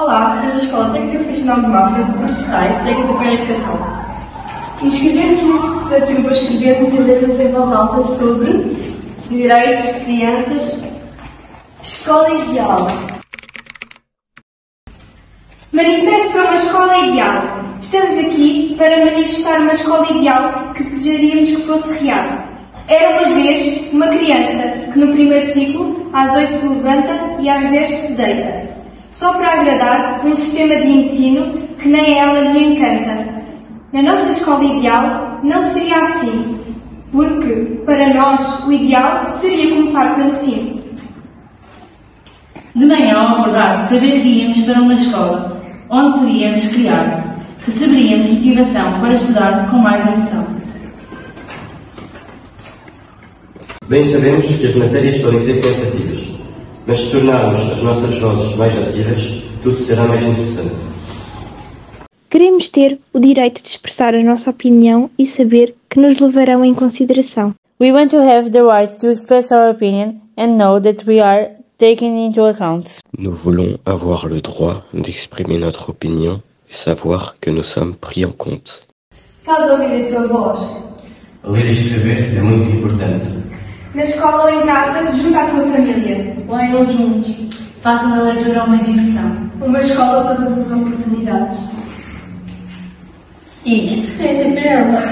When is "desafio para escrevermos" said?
5.90-6.94